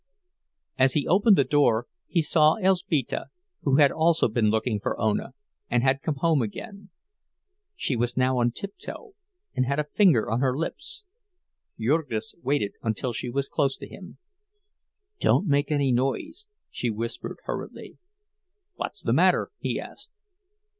[0.79, 3.27] As he opened the door, he saw Elzbieta,
[3.61, 5.35] who had also been looking for Ona,
[5.69, 6.89] and had come home again.
[7.75, 9.13] She was now on tiptoe,
[9.53, 11.03] and had a finger on her lips.
[11.79, 14.17] Jurgis waited until she was close to him.
[15.19, 17.99] "Don't make any noise," she whispered, hurriedly.
[18.73, 20.09] "What's the matter'?" he asked.